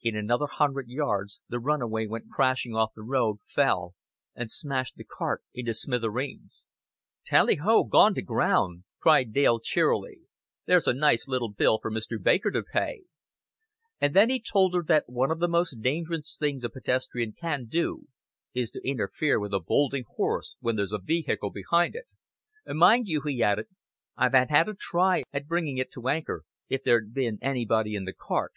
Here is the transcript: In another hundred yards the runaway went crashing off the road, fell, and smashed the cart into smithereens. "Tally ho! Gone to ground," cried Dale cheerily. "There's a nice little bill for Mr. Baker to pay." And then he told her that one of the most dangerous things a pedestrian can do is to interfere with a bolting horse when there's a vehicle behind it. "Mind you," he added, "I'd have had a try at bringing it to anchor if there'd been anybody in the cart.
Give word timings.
In 0.00 0.16
another 0.16 0.46
hundred 0.46 0.88
yards 0.88 1.42
the 1.50 1.58
runaway 1.58 2.06
went 2.06 2.30
crashing 2.30 2.74
off 2.74 2.94
the 2.96 3.02
road, 3.02 3.36
fell, 3.44 3.94
and 4.34 4.50
smashed 4.50 4.96
the 4.96 5.04
cart 5.04 5.42
into 5.52 5.74
smithereens. 5.74 6.70
"Tally 7.26 7.56
ho! 7.56 7.84
Gone 7.84 8.14
to 8.14 8.22
ground," 8.22 8.84
cried 8.98 9.34
Dale 9.34 9.60
cheerily. 9.60 10.20
"There's 10.64 10.86
a 10.86 10.94
nice 10.94 11.28
little 11.28 11.50
bill 11.52 11.78
for 11.82 11.90
Mr. 11.90 12.16
Baker 12.18 12.50
to 12.50 12.62
pay." 12.62 13.02
And 14.00 14.14
then 14.16 14.30
he 14.30 14.40
told 14.40 14.72
her 14.74 14.82
that 14.84 15.04
one 15.10 15.30
of 15.30 15.38
the 15.38 15.46
most 15.48 15.82
dangerous 15.82 16.38
things 16.40 16.64
a 16.64 16.70
pedestrian 16.70 17.34
can 17.38 17.66
do 17.66 18.06
is 18.54 18.70
to 18.70 18.88
interfere 18.88 19.38
with 19.38 19.52
a 19.52 19.60
bolting 19.60 20.04
horse 20.16 20.56
when 20.60 20.76
there's 20.76 20.94
a 20.94 20.98
vehicle 20.98 21.50
behind 21.50 21.94
it. 21.94 22.06
"Mind 22.66 23.06
you," 23.06 23.20
he 23.20 23.42
added, 23.42 23.66
"I'd 24.16 24.32
have 24.34 24.48
had 24.48 24.68
a 24.70 24.74
try 24.74 25.24
at 25.30 25.46
bringing 25.46 25.76
it 25.76 25.92
to 25.92 26.08
anchor 26.08 26.44
if 26.70 26.82
there'd 26.82 27.12
been 27.12 27.38
anybody 27.42 27.94
in 27.94 28.06
the 28.06 28.14
cart. 28.14 28.54